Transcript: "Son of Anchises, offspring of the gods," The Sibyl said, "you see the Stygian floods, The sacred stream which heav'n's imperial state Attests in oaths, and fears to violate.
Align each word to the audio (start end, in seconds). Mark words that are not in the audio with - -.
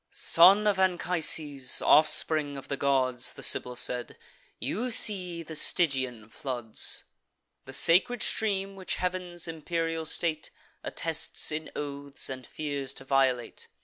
"Son 0.09 0.65
of 0.65 0.79
Anchises, 0.79 1.79
offspring 1.79 2.57
of 2.57 2.69
the 2.69 2.75
gods," 2.75 3.33
The 3.33 3.43
Sibyl 3.43 3.75
said, 3.75 4.17
"you 4.59 4.89
see 4.89 5.43
the 5.43 5.55
Stygian 5.55 6.27
floods, 6.27 7.03
The 7.65 7.73
sacred 7.73 8.23
stream 8.23 8.75
which 8.75 8.95
heav'n's 8.95 9.47
imperial 9.47 10.07
state 10.07 10.49
Attests 10.83 11.51
in 11.51 11.69
oaths, 11.75 12.31
and 12.31 12.47
fears 12.47 12.95
to 12.95 13.05
violate. 13.05 13.67